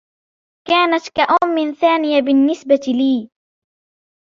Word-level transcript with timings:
كانت 0.67 1.09
كأم 1.09 1.73
ثانية 1.73 2.21
بالنسبة 2.21 2.79
لي. 2.87 3.29